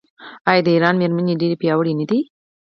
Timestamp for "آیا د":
0.49-0.67